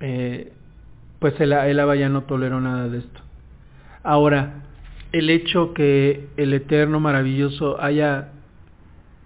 Eh, 0.03 0.53
pues 1.21 1.41
el, 1.41 1.55
el 1.55 1.99
ya 1.99 2.11
no 2.11 2.25
toleró 2.25 2.61
nada 2.61 2.87
de 2.87 2.99
esto. 2.99 3.21
Ahora, 4.03 4.65
el 5.15 5.31
hecho 5.31 5.75
que 5.75 6.27
el 6.37 6.53
Eterno 6.53 6.99
maravilloso 6.99 7.81
haya 7.81 8.33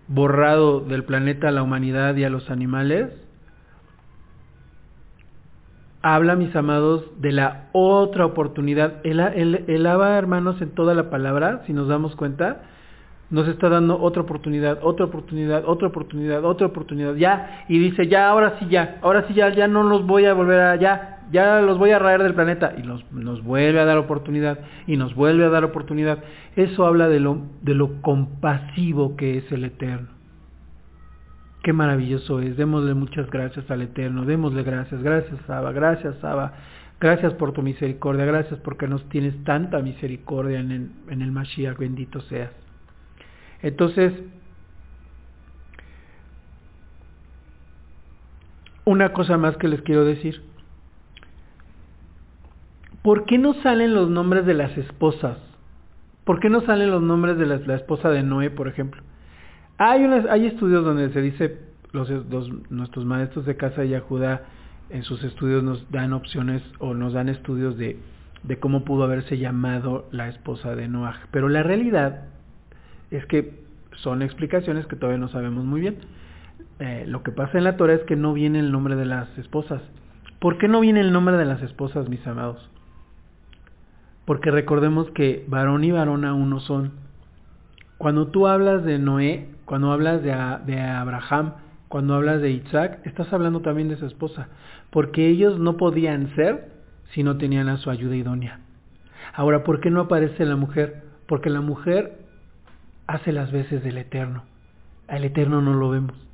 borrado 0.07 0.80
del 0.80 1.04
planeta 1.04 1.49
a 1.49 1.50
la 1.50 1.62
humanidad 1.62 2.14
y 2.16 2.25
a 2.25 2.30
los 2.30 2.50
animales, 2.50 3.11
habla, 6.02 6.37
mis 6.37 6.54
amados, 6.54 7.07
de 7.23 7.33
la 7.33 7.68
otra 7.73 8.26
oportunidad. 8.26 9.00
El, 9.02 9.18
el, 9.18 9.64
el 9.66 9.87
hermanos, 9.87 10.61
en 10.61 10.75
toda 10.75 10.95
la 10.95 11.09
palabra, 11.09 11.62
si 11.66 11.73
nos 11.73 11.88
damos 11.88 12.14
cuenta, 12.16 12.64
nos 13.30 13.49
está 13.49 13.71
dando 13.71 13.99
otra 13.99 14.23
oportunidad, 14.23 14.80
otra 14.83 15.07
oportunidad, 15.07 15.64
otra 15.66 15.88
oportunidad, 15.88 16.45
otra 16.45 16.66
oportunidad, 16.66 17.14
ya, 17.14 17.64
y 17.66 17.78
dice, 17.78 18.09
ya, 18.09 18.28
ahora 18.28 18.59
sí, 18.59 18.66
ya, 18.68 18.99
ahora 19.00 19.26
sí, 19.26 19.33
ya, 19.33 19.49
ya 19.54 19.66
no 19.68 19.85
los 19.85 20.07
voy 20.07 20.26
a 20.26 20.35
volver 20.35 20.61
a, 20.61 20.76
ya, 20.76 21.17
ya 21.30 21.61
los 21.61 21.78
voy 21.78 21.90
a 21.90 21.99
raer 21.99 22.23
del 22.23 22.35
planeta, 22.35 22.75
y 22.76 22.82
nos, 22.82 23.11
nos 23.12 23.42
vuelve 23.42 23.80
a 23.80 23.85
dar 23.85 23.99
oportunidad, 23.99 24.58
y 24.87 24.97
nos 24.97 25.14
vuelve 25.14 25.44
a 25.44 25.50
dar 25.50 25.64
oportunidad. 25.64 26.18
Eso 26.56 26.87
habla 26.87 27.08
de 27.08 27.20
lo, 27.20 27.42
de 27.62 27.75
lo 27.75 28.00
compasivo 28.02 29.16
que 29.16 29.38
es 29.38 29.52
el 29.52 29.64
Eterno. 29.64 30.18
Qué 31.62 31.73
maravilloso 31.73 32.40
es. 32.40 32.56
Démosle 32.56 32.94
muchas 32.94 33.30
gracias 33.30 33.70
al 33.70 33.82
Eterno. 33.82 34.25
Démosle 34.25 34.62
gracias. 34.62 35.02
Gracias, 35.02 35.38
Saba. 35.47 35.73
Gracias, 35.73 36.16
Saba. 36.20 36.54
Gracias 37.00 37.35
por 37.35 37.52
tu 37.52 37.62
misericordia. 37.62 38.25
Gracias 38.25 38.58
porque 38.61 38.88
nos 38.88 39.08
tienes 39.08 39.42
tanta 39.44 39.80
misericordia 39.80 40.61
en 40.61 40.70
el, 40.70 40.90
en 41.08 41.23
el 41.23 41.32
Mashiach. 41.32 41.76
Bendito 41.76 42.20
seas. 42.23 42.52
Entonces, 43.61 44.12
una 48.85 49.12
cosa 49.12 49.37
más 49.37 49.56
que 49.56 49.68
les 49.68 49.82
quiero 49.82 50.04
decir. 50.04 50.48
¿Por 53.02 53.25
qué 53.25 53.38
no 53.38 53.55
salen 53.62 53.95
los 53.95 54.11
nombres 54.11 54.47
de 54.47 54.55
las 54.55 54.76
esposas? 54.76 55.38
¿Por 56.25 56.40
qué 56.40 56.50
no 56.50 56.61
salen 56.62 56.90
los 56.90 57.02
nombres 57.02 57.38
de 57.38 57.47
la, 57.47 57.75
esposa 57.75 58.11
de 58.11 58.23
Noé, 58.23 58.50
por 58.50 58.69
ejemplo? 58.69 59.02
Hay, 59.78 60.05
unas, 60.05 60.26
hay 60.26 60.47
estudios 60.47 60.85
donde 60.85 61.11
se 61.12 61.23
dice, 61.23 61.59
los, 61.93 62.11
nuestros 62.71 63.05
maestros 63.07 63.47
de 63.47 63.57
casa 63.57 63.81
de 63.83 63.90
Yahuda 63.90 64.43
en 64.90 65.02
sus 65.05 65.23
estudios 65.25 65.62
nos 65.62 65.90
dan 65.90 66.12
opciones 66.12 66.62
o 66.81 66.95
nos 66.95 67.14
dan 67.14 67.28
estudios 67.28 67.76
de, 67.78 67.99
de 68.43 68.59
cómo 68.59 68.85
pudo 68.85 69.05
haberse 69.05 69.38
llamado 69.38 70.07
la 70.11 70.28
esposa 70.28 70.75
de 70.75 70.88
Noah. 70.88 71.19
Pero 71.31 71.49
la 71.49 71.62
realidad 71.62 72.25
es 73.11 73.25
que 73.26 73.64
son 74.02 74.23
explicaciones 74.23 74.87
que 74.87 74.97
todavía 74.97 75.19
no 75.19 75.28
sabemos 75.28 75.64
muy 75.64 75.81
bien. 75.81 75.99
Eh, 76.78 77.05
lo 77.07 77.23
que 77.23 77.33
pasa 77.33 77.59
en 77.59 77.64
la 77.64 77.76
Torah 77.76 77.95
es 77.95 78.02
que 78.05 78.17
no 78.17 78.33
viene 78.33 78.61
el 78.61 78.71
nombre 78.71 78.97
de 78.97 79.07
las 79.07 79.37
esposas. 79.38 79.83
¿Por 80.38 80.59
qué 80.59 80.69
no 80.69 80.81
viene 80.81 81.00
el 81.00 81.12
nombre 81.12 81.37
de 81.37 81.45
las 81.45 81.62
esposas, 81.62 82.09
mis 82.09 82.25
amados? 82.26 82.71
Porque 84.28 84.50
recordemos 84.50 85.11
que 85.12 85.47
varón 85.49 85.85
y 85.85 85.90
varona 85.90 86.35
uno 86.35 86.61
son. 86.61 86.92
Cuando 87.97 88.26
tú 88.26 88.47
hablas 88.47 88.85
de 88.85 88.99
Noé, 88.99 89.49
cuando 89.64 89.90
hablas 89.90 90.23
de, 90.23 90.37
de 90.66 90.78
Abraham, 90.82 91.54
cuando 91.88 92.14
hablas 92.14 92.42
de 92.42 92.50
Isaac, 92.50 93.00
estás 93.04 93.32
hablando 93.32 93.62
también 93.62 93.88
de 93.88 93.97
su 93.97 94.04
esposa, 94.04 94.49
porque 94.90 95.26
ellos 95.30 95.58
no 95.58 95.78
podían 95.78 96.35
ser 96.35 96.73
si 97.14 97.23
no 97.23 97.38
tenían 97.38 97.70
a 97.70 97.78
su 97.78 97.88
ayuda 97.88 98.16
idónea. 98.16 98.61
Ahora, 99.32 99.64
¿por 99.64 99.80
qué 99.80 99.88
no 99.88 100.02
aparece 100.02 100.44
la 100.44 100.56
mujer? 100.56 101.04
Porque 101.26 101.49
la 101.49 101.62
mujer 101.62 102.18
hace 103.06 103.32
las 103.32 103.50
veces 103.50 103.82
del 103.82 103.97
Eterno. 103.97 104.42
Al 105.08 105.25
Eterno 105.25 105.62
no 105.62 105.73
lo 105.73 105.88
vemos. 105.88 106.28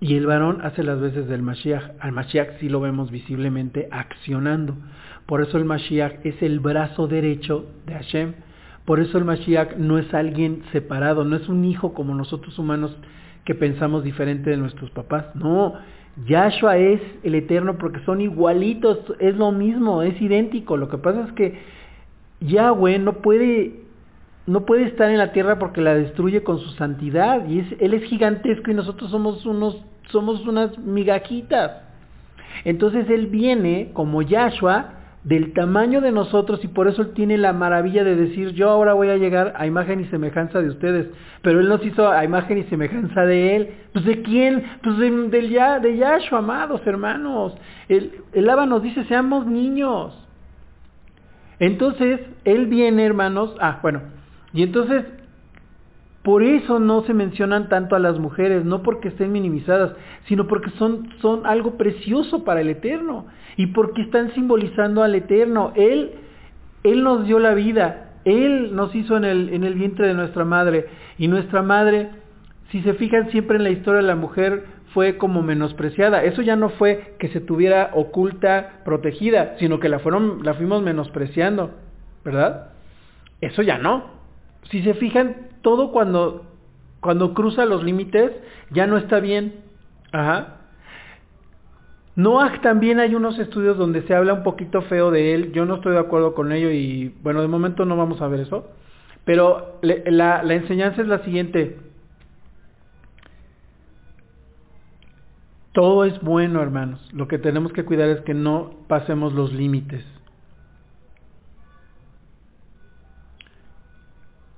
Y 0.00 0.16
el 0.16 0.26
varón 0.26 0.60
hace 0.62 0.82
las 0.82 0.98
veces 0.98 1.28
del 1.28 1.42
Mashiach. 1.42 1.92
Al 2.00 2.12
Mashiach 2.12 2.58
sí 2.58 2.70
lo 2.70 2.80
vemos 2.80 3.10
visiblemente 3.10 3.88
accionando. 3.90 4.74
Por 5.26 5.42
eso 5.42 5.58
el 5.58 5.66
Mashiach 5.66 6.24
es 6.24 6.42
el 6.42 6.58
brazo 6.58 7.06
derecho 7.06 7.66
de 7.86 7.92
Hashem. 7.92 8.32
Por 8.86 8.98
eso 8.98 9.18
el 9.18 9.26
Mashiach 9.26 9.76
no 9.76 9.98
es 9.98 10.12
alguien 10.14 10.62
separado, 10.72 11.24
no 11.24 11.36
es 11.36 11.48
un 11.50 11.66
hijo 11.66 11.92
como 11.92 12.14
nosotros 12.14 12.58
humanos 12.58 12.96
que 13.44 13.54
pensamos 13.54 14.02
diferente 14.02 14.48
de 14.48 14.56
nuestros 14.56 14.90
papás. 14.90 15.26
No, 15.34 15.74
Yahshua 16.26 16.78
es 16.78 17.00
el 17.22 17.34
eterno 17.34 17.76
porque 17.76 18.00
son 18.04 18.22
igualitos, 18.22 18.98
es 19.18 19.36
lo 19.36 19.52
mismo, 19.52 20.02
es 20.02 20.20
idéntico. 20.20 20.78
Lo 20.78 20.88
que 20.88 20.98
pasa 20.98 21.24
es 21.26 21.32
que 21.32 21.58
Yahweh 22.40 22.98
no 22.98 23.18
puede 23.18 23.89
no 24.50 24.66
puede 24.66 24.82
estar 24.82 25.08
en 25.10 25.18
la 25.18 25.30
tierra 25.30 25.60
porque 25.60 25.80
la 25.80 25.94
destruye 25.94 26.42
con 26.42 26.58
su 26.58 26.70
santidad 26.72 27.46
y 27.46 27.60
es, 27.60 27.66
él 27.78 27.94
es 27.94 28.02
gigantesco 28.02 28.68
y 28.68 28.74
nosotros 28.74 29.08
somos 29.08 29.46
unos 29.46 29.80
somos 30.10 30.44
unas 30.44 30.76
migajitas. 30.76 31.82
Entonces 32.64 33.08
él 33.10 33.28
viene 33.28 33.90
como 33.92 34.22
Yahshua 34.22 34.94
del 35.22 35.52
tamaño 35.52 36.00
de 36.00 36.10
nosotros 36.10 36.64
y 36.64 36.68
por 36.68 36.88
eso 36.88 37.02
él 37.02 37.12
tiene 37.12 37.38
la 37.38 37.52
maravilla 37.52 38.02
de 38.02 38.16
decir 38.16 38.50
yo 38.50 38.70
ahora 38.70 38.92
voy 38.92 39.10
a 39.10 39.18
llegar 39.18 39.52
a 39.56 39.68
imagen 39.68 40.00
y 40.00 40.06
semejanza 40.06 40.60
de 40.60 40.70
ustedes, 40.70 41.06
pero 41.42 41.60
él 41.60 41.68
nos 41.68 41.86
hizo 41.86 42.08
a 42.08 42.24
imagen 42.24 42.58
y 42.58 42.64
semejanza 42.64 43.20
de 43.22 43.54
él, 43.54 43.70
pues 43.92 44.04
de 44.04 44.20
quién, 44.22 44.64
pues 44.82 44.98
de, 44.98 45.48
ya, 45.48 45.78
de 45.78 45.96
Yahshua, 45.96 46.40
amados 46.40 46.84
hermanos, 46.86 47.56
el, 47.88 48.14
el 48.32 48.50
Abba 48.50 48.66
nos 48.66 48.82
dice 48.82 49.04
seamos 49.04 49.46
niños, 49.46 50.26
entonces 51.60 52.20
él 52.44 52.66
viene 52.66 53.06
hermanos, 53.06 53.54
ah 53.60 53.78
bueno, 53.80 54.00
y 54.52 54.62
entonces 54.62 55.04
por 56.22 56.42
eso 56.42 56.78
no 56.78 57.02
se 57.04 57.14
mencionan 57.14 57.68
tanto 57.70 57.96
a 57.96 57.98
las 57.98 58.18
mujeres, 58.18 58.64
no 58.64 58.82
porque 58.82 59.08
estén 59.08 59.32
minimizadas, 59.32 59.92
sino 60.26 60.46
porque 60.46 60.70
son, 60.72 61.08
son 61.22 61.46
algo 61.46 61.78
precioso 61.78 62.44
para 62.44 62.60
el 62.60 62.68
Eterno 62.68 63.26
y 63.56 63.68
porque 63.68 64.02
están 64.02 64.34
simbolizando 64.34 65.02
al 65.02 65.14
Eterno. 65.14 65.72
Él, 65.76 66.10
Él 66.84 67.02
nos 67.02 67.26
dio 67.26 67.38
la 67.38 67.54
vida, 67.54 68.12
Él 68.26 68.76
nos 68.76 68.94
hizo 68.94 69.16
en 69.16 69.24
el, 69.24 69.48
en 69.54 69.64
el 69.64 69.74
vientre 69.74 70.08
de 70.08 70.14
nuestra 70.14 70.44
madre 70.44 70.86
y 71.16 71.26
nuestra 71.26 71.62
madre, 71.62 72.10
si 72.70 72.82
se 72.82 72.92
fijan 72.94 73.30
siempre 73.30 73.56
en 73.56 73.64
la 73.64 73.70
historia 73.70 74.02
de 74.02 74.06
la 74.06 74.14
mujer, 74.14 74.64
fue 74.92 75.16
como 75.16 75.40
menospreciada. 75.42 76.22
Eso 76.24 76.42
ya 76.42 76.54
no 76.54 76.68
fue 76.70 77.14
que 77.18 77.28
se 77.28 77.40
tuviera 77.40 77.92
oculta, 77.94 78.82
protegida, 78.84 79.56
sino 79.58 79.80
que 79.80 79.88
la, 79.88 80.00
fueron, 80.00 80.44
la 80.44 80.52
fuimos 80.52 80.82
menospreciando, 80.82 81.70
¿verdad? 82.24 82.72
Eso 83.40 83.62
ya 83.62 83.78
no 83.78 84.19
si 84.64 84.82
se 84.82 84.94
fijan, 84.94 85.48
todo 85.62 85.90
cuando, 85.92 86.46
cuando 87.00 87.34
cruza 87.34 87.64
los 87.64 87.82
límites 87.82 88.32
ya 88.70 88.86
no 88.86 88.96
está 88.96 89.20
bien. 89.20 89.54
Ajá. 90.12 90.56
Noah 92.16 92.60
también 92.60 93.00
hay 93.00 93.14
unos 93.14 93.38
estudios 93.38 93.78
donde 93.78 94.02
se 94.02 94.14
habla 94.14 94.34
un 94.34 94.42
poquito 94.42 94.82
feo 94.82 95.10
de 95.10 95.34
él. 95.34 95.52
Yo 95.52 95.64
no 95.64 95.76
estoy 95.76 95.92
de 95.92 96.00
acuerdo 96.00 96.34
con 96.34 96.52
ello 96.52 96.70
y 96.70 97.14
bueno, 97.22 97.40
de 97.40 97.48
momento 97.48 97.84
no 97.84 97.96
vamos 97.96 98.20
a 98.20 98.28
ver 98.28 98.40
eso. 98.40 98.68
Pero 99.24 99.78
la, 99.82 100.42
la 100.42 100.54
enseñanza 100.54 101.02
es 101.02 101.08
la 101.08 101.22
siguiente. 101.24 101.78
Todo 105.72 106.04
es 106.04 106.20
bueno, 106.20 106.60
hermanos. 106.62 107.08
Lo 107.12 107.28
que 107.28 107.38
tenemos 107.38 107.72
que 107.72 107.84
cuidar 107.84 108.08
es 108.08 108.20
que 108.22 108.34
no 108.34 108.72
pasemos 108.88 109.32
los 109.32 109.52
límites. 109.52 110.04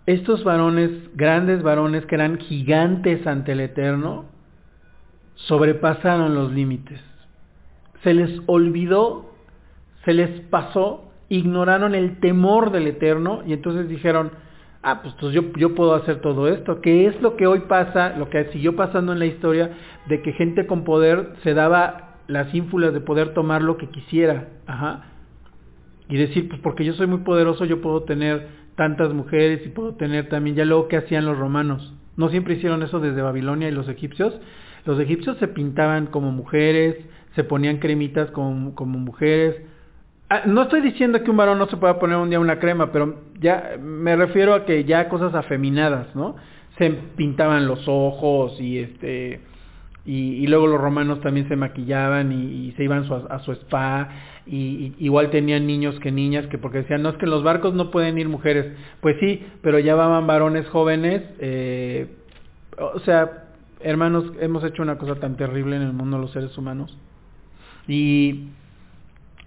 Estos 0.06 0.42
varones, 0.44 0.90
grandes 1.14 1.62
varones 1.62 2.04
que 2.06 2.14
eran 2.14 2.38
gigantes 2.38 3.26
ante 3.26 3.52
el 3.52 3.60
Eterno, 3.60 4.24
sobrepasaron 5.34 6.34
los 6.34 6.52
límites. 6.52 7.00
Se 8.02 8.14
les 8.14 8.40
olvidó, 8.46 9.30
se 10.04 10.12
les 10.12 10.40
pasó, 10.46 11.12
ignoraron 11.28 11.94
el 11.94 12.18
temor 12.20 12.72
del 12.72 12.88
Eterno 12.88 13.42
y 13.46 13.52
entonces 13.52 13.88
dijeron, 13.88 14.32
ah, 14.82 15.02
pues, 15.02 15.14
pues 15.20 15.32
yo, 15.32 15.52
yo 15.56 15.74
puedo 15.74 15.94
hacer 15.94 16.20
todo 16.20 16.48
esto, 16.48 16.80
que 16.80 17.06
es 17.06 17.20
lo 17.22 17.36
que 17.36 17.46
hoy 17.46 17.60
pasa, 17.60 18.16
lo 18.16 18.28
que 18.28 18.44
siguió 18.46 18.74
pasando 18.74 19.12
en 19.12 19.20
la 19.20 19.26
historia, 19.26 19.70
de 20.08 20.20
que 20.22 20.32
gente 20.32 20.66
con 20.66 20.84
poder 20.84 21.34
se 21.42 21.54
daba 21.54 22.18
las 22.26 22.52
ínfulas 22.54 22.92
de 22.92 23.00
poder 23.00 23.34
tomar 23.34 23.62
lo 23.62 23.76
que 23.76 23.88
quisiera, 23.88 24.48
ajá, 24.66 25.04
y 26.08 26.16
decir, 26.16 26.48
pues 26.48 26.60
porque 26.60 26.84
yo 26.84 26.92
soy 26.94 27.06
muy 27.06 27.20
poderoso, 27.20 27.64
yo 27.64 27.80
puedo 27.80 28.02
tener 28.02 28.61
tantas 28.76 29.12
mujeres 29.12 29.60
y 29.64 29.68
puedo 29.68 29.94
tener 29.94 30.28
también 30.28 30.56
ya 30.56 30.64
luego 30.64 30.88
que 30.88 30.96
hacían 30.96 31.24
los 31.24 31.38
romanos. 31.38 31.94
No 32.16 32.28
siempre 32.28 32.54
hicieron 32.54 32.82
eso 32.82 33.00
desde 33.00 33.22
Babilonia 33.22 33.68
y 33.68 33.72
los 33.72 33.88
egipcios. 33.88 34.38
Los 34.84 34.98
egipcios 35.00 35.38
se 35.38 35.48
pintaban 35.48 36.06
como 36.06 36.32
mujeres, 36.32 36.96
se 37.34 37.44
ponían 37.44 37.78
cremitas 37.78 38.30
como, 38.30 38.74
como 38.74 38.98
mujeres. 38.98 39.62
Ah, 40.28 40.42
no 40.46 40.62
estoy 40.62 40.80
diciendo 40.80 41.22
que 41.22 41.30
un 41.30 41.36
varón 41.36 41.58
no 41.58 41.68
se 41.68 41.76
pueda 41.76 41.98
poner 41.98 42.16
un 42.16 42.30
día 42.30 42.40
una 42.40 42.58
crema, 42.58 42.90
pero 42.92 43.20
ya 43.40 43.76
me 43.80 44.16
refiero 44.16 44.54
a 44.54 44.64
que 44.64 44.84
ya 44.84 45.08
cosas 45.08 45.34
afeminadas, 45.34 46.14
¿no? 46.16 46.36
Se 46.78 46.90
pintaban 46.90 47.66
los 47.66 47.84
ojos 47.86 48.58
y 48.60 48.78
este 48.78 49.40
y, 50.04 50.46
luego 50.48 50.66
los 50.66 50.80
romanos 50.80 51.20
también 51.20 51.48
se 51.48 51.56
maquillaban 51.56 52.32
y, 52.32 52.72
se 52.72 52.84
iban 52.84 53.04
a 53.30 53.38
su 53.40 53.52
spa 53.52 54.08
y, 54.46 54.94
igual 54.98 55.30
tenían 55.30 55.66
niños 55.66 55.98
que 56.00 56.10
niñas 56.10 56.46
que 56.48 56.58
porque 56.58 56.78
decían 56.78 57.02
no 57.02 57.10
es 57.10 57.16
que 57.16 57.26
en 57.26 57.30
los 57.30 57.44
barcos 57.44 57.74
no 57.74 57.90
pueden 57.90 58.18
ir 58.18 58.28
mujeres 58.28 58.76
pues 59.00 59.16
sí 59.20 59.46
pero 59.62 59.78
ya 59.78 59.94
varones 59.94 60.66
jóvenes 60.68 61.22
eh, 61.38 62.08
o 62.78 62.98
sea 63.00 63.42
hermanos 63.84 64.24
hemos 64.40 64.64
hecho 64.64 64.82
una 64.82 64.98
cosa 64.98 65.16
tan 65.16 65.36
terrible 65.36 65.76
en 65.76 65.82
el 65.82 65.92
mundo 65.92 66.18
los 66.18 66.32
seres 66.32 66.56
humanos. 66.56 66.96
Y 67.88 68.48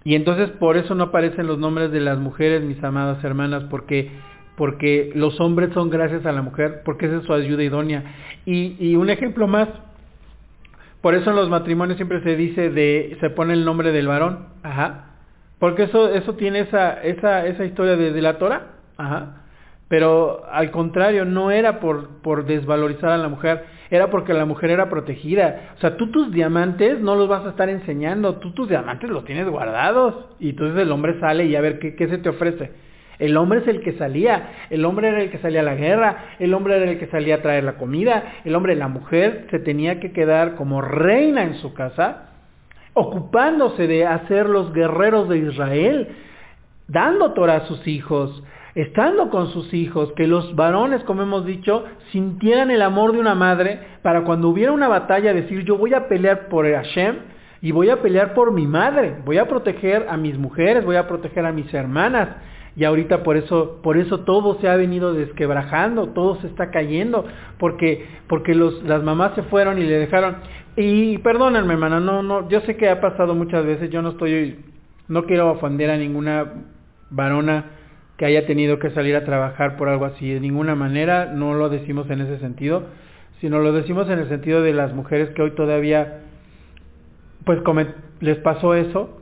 y 0.04 0.14
entonces 0.14 0.50
por 0.50 0.76
eso 0.76 0.94
no 0.94 1.04
aparecen 1.04 1.46
los 1.46 1.58
nombres 1.58 1.90
de 1.90 2.00
las 2.00 2.18
mujeres 2.18 2.62
mis 2.62 2.82
amadas 2.84 3.22
hermanas 3.24 3.64
porque 3.70 4.10
porque 4.56 5.10
los 5.14 5.38
hombres 5.40 5.72
son 5.74 5.90
gracias 5.90 6.24
a 6.26 6.32
la 6.32 6.42
mujer 6.42 6.82
porque 6.84 7.06
esa 7.06 7.16
es 7.18 7.24
su 7.24 7.32
ayuda 7.32 7.62
idónea. 7.62 8.04
Y, 8.44 8.76
y 8.78 8.96
un 8.96 9.10
ejemplo 9.10 9.46
más 9.46 9.68
por 11.00 11.14
eso 11.14 11.30
en 11.30 11.36
los 11.36 11.48
matrimonios 11.48 11.96
siempre 11.96 12.22
se 12.22 12.36
dice 12.36 12.70
de 12.70 13.16
se 13.20 13.30
pone 13.30 13.52
el 13.52 13.64
nombre 13.64 13.92
del 13.92 14.08
varón, 14.08 14.48
ajá. 14.62 15.04
Porque 15.58 15.84
eso 15.84 16.08
eso 16.10 16.34
tiene 16.34 16.60
esa 16.60 17.02
esa 17.02 17.46
esa 17.46 17.64
historia 17.64 17.96
de, 17.96 18.22
la 18.22 18.38
Torah, 18.38 18.62
ajá. 18.96 19.42
Pero 19.88 20.44
al 20.50 20.70
contrario, 20.70 21.24
no 21.24 21.50
era 21.50 21.80
por 21.80 22.22
por 22.22 22.44
desvalorizar 22.44 23.10
a 23.10 23.18
la 23.18 23.28
mujer, 23.28 23.64
era 23.90 24.10
porque 24.10 24.34
la 24.34 24.44
mujer 24.44 24.70
era 24.70 24.88
protegida. 24.90 25.72
O 25.76 25.80
sea, 25.80 25.96
tú 25.96 26.10
tus 26.10 26.32
diamantes 26.32 27.00
no 27.00 27.14
los 27.14 27.28
vas 27.28 27.46
a 27.46 27.50
estar 27.50 27.68
enseñando, 27.68 28.36
tú 28.36 28.52
tus 28.52 28.68
diamantes 28.68 29.08
los 29.08 29.24
tienes 29.24 29.48
guardados 29.48 30.30
y 30.40 30.50
entonces 30.50 30.82
el 30.82 30.90
hombre 30.92 31.20
sale 31.20 31.44
y 31.44 31.56
a 31.56 31.60
ver 31.60 31.78
qué 31.78 31.94
qué 31.94 32.08
se 32.08 32.18
te 32.18 32.28
ofrece. 32.28 32.85
El 33.18 33.36
hombre 33.36 33.60
es 33.60 33.68
el 33.68 33.80
que 33.80 33.92
salía, 33.94 34.50
el 34.70 34.84
hombre 34.84 35.08
era 35.08 35.22
el 35.22 35.30
que 35.30 35.38
salía 35.38 35.60
a 35.60 35.64
la 35.64 35.74
guerra, 35.74 36.16
el 36.38 36.52
hombre 36.54 36.76
era 36.76 36.90
el 36.90 36.98
que 36.98 37.06
salía 37.06 37.36
a 37.36 37.42
traer 37.42 37.64
la 37.64 37.76
comida, 37.76 38.22
el 38.44 38.54
hombre, 38.54 38.76
la 38.76 38.88
mujer 38.88 39.46
se 39.50 39.58
tenía 39.58 40.00
que 40.00 40.12
quedar 40.12 40.54
como 40.56 40.82
reina 40.82 41.44
en 41.44 41.54
su 41.54 41.72
casa, 41.74 42.30
ocupándose 42.92 43.86
de 43.86 44.06
hacer 44.06 44.48
los 44.48 44.72
guerreros 44.72 45.28
de 45.28 45.38
Israel, 45.38 46.08
dando 46.88 47.32
Torah 47.32 47.56
a 47.56 47.66
sus 47.66 47.86
hijos, 47.86 48.42
estando 48.74 49.30
con 49.30 49.48
sus 49.48 49.72
hijos, 49.72 50.12
que 50.12 50.26
los 50.26 50.54
varones, 50.54 51.02
como 51.04 51.22
hemos 51.22 51.46
dicho, 51.46 51.84
sintieran 52.12 52.70
el 52.70 52.82
amor 52.82 53.12
de 53.12 53.18
una 53.18 53.34
madre 53.34 53.80
para 54.02 54.24
cuando 54.24 54.48
hubiera 54.48 54.72
una 54.72 54.88
batalla 54.88 55.32
decir 55.32 55.64
yo 55.64 55.78
voy 55.78 55.94
a 55.94 56.08
pelear 56.08 56.48
por 56.48 56.70
Hashem, 56.70 57.16
y 57.62 57.72
voy 57.72 57.90
a 57.90 58.02
pelear 58.02 58.34
por 58.34 58.52
mi 58.52 58.66
madre, 58.66 59.16
voy 59.24 59.38
a 59.38 59.48
proteger 59.48 60.06
a 60.08 60.16
mis 60.16 60.38
mujeres, 60.38 60.84
voy 60.84 60.96
a 60.96 61.08
proteger 61.08 61.44
a 61.46 61.52
mis 61.52 61.72
hermanas. 61.72 62.28
Y 62.76 62.84
ahorita 62.84 63.22
por 63.22 63.38
eso, 63.38 63.80
por 63.82 63.96
eso 63.96 64.20
todo 64.20 64.60
se 64.60 64.68
ha 64.68 64.76
venido 64.76 65.14
desquebrajando, 65.14 66.08
todo 66.08 66.38
se 66.42 66.46
está 66.46 66.70
cayendo, 66.70 67.24
porque, 67.58 68.06
porque 68.28 68.54
los, 68.54 68.82
las 68.82 69.02
mamás 69.02 69.34
se 69.34 69.42
fueron 69.44 69.78
y 69.78 69.84
le 69.84 69.98
dejaron. 69.98 70.36
Y 70.76 71.16
perdónenme, 71.18 71.72
hermana, 71.72 72.00
no, 72.00 72.22
no, 72.22 72.50
yo 72.50 72.60
sé 72.60 72.76
que 72.76 72.90
ha 72.90 73.00
pasado 73.00 73.34
muchas 73.34 73.64
veces, 73.64 73.88
yo 73.88 74.02
no 74.02 74.10
estoy, 74.10 74.62
no 75.08 75.24
quiero 75.24 75.50
ofender 75.50 75.90
a 75.90 75.96
ninguna 75.96 76.52
varona 77.08 77.64
que 78.18 78.26
haya 78.26 78.46
tenido 78.46 78.78
que 78.78 78.90
salir 78.90 79.16
a 79.16 79.24
trabajar 79.24 79.78
por 79.78 79.88
algo 79.88 80.04
así, 80.04 80.28
de 80.28 80.40
ninguna 80.40 80.74
manera, 80.74 81.32
no 81.32 81.54
lo 81.54 81.70
decimos 81.70 82.10
en 82.10 82.20
ese 82.20 82.38
sentido, 82.40 82.84
sino 83.40 83.58
lo 83.58 83.72
decimos 83.72 84.08
en 84.10 84.18
el 84.18 84.28
sentido 84.28 84.60
de 84.60 84.74
las 84.74 84.92
mujeres 84.92 85.30
que 85.30 85.40
hoy 85.40 85.52
todavía, 85.52 86.20
pues 87.46 87.60
les 88.20 88.36
pasó 88.38 88.74
eso, 88.74 89.20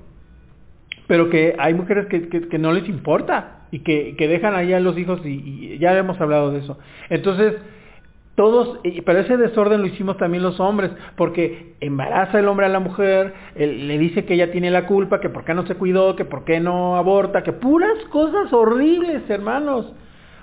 pero 1.06 1.28
que 1.30 1.54
hay 1.58 1.75
mujeres 1.75 2.06
que, 2.06 2.28
que, 2.28 2.58
no 2.58 2.73
les 2.73 2.88
importa 2.88 3.66
y 3.70 3.80
que, 3.80 4.14
que 4.16 4.28
dejan 4.28 4.54
ahí 4.54 4.73
a 4.73 4.80
los 4.80 4.96
hijos 4.96 5.20
y, 5.25 5.78
ya 5.78 5.96
hemos 5.96 6.20
hablado 6.20 6.50
de 6.50 6.61
eso. 6.61 6.78
Entonces, 7.11 7.54
todos, 8.34 8.80
pero 9.04 9.20
ese 9.20 9.37
desorden 9.37 9.80
lo 9.80 9.87
hicimos 9.87 10.16
también 10.16 10.42
los 10.42 10.58
hombres, 10.58 10.90
porque 11.16 11.75
embaraza 11.80 12.38
el 12.38 12.49
hombre 12.49 12.66
a 12.66 12.70
la 12.70 12.80
mujer, 12.80 13.32
le 13.54 13.99
dice 13.99 14.25
que 14.25 14.34
ella 14.34 14.50
tiene 14.50 14.70
la 14.70 14.87
culpa, 14.87 15.20
que 15.20 15.28
por 15.28 15.44
qué 15.44 15.54
no 15.54 15.66
se 15.66 15.76
cuidó, 15.76 16.16
que 16.16 16.25
por 16.25 16.44
qué 16.44 16.58
no 16.58 16.96
aborta, 16.96 17.42
que 17.42 17.52
puras 17.52 17.96
cosas 18.11 18.52
horribles, 18.52 19.28
hermanos. 19.28 19.92